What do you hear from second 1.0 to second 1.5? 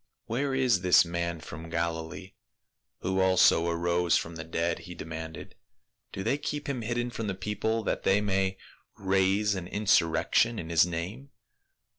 man